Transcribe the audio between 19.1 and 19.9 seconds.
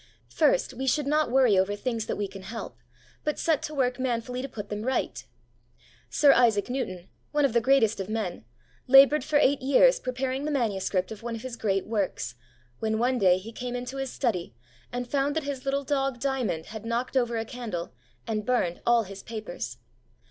papers.